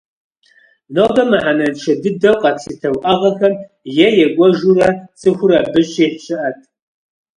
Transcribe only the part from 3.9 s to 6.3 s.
е екӏуэжурэ цӏыхур абы щихь